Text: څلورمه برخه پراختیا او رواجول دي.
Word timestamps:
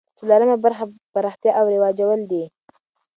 څلورمه 0.19 0.55
برخه 0.63 0.85
پراختیا 1.13 1.51
او 1.59 1.65
رواجول 1.73 2.19
دي. 2.31 2.43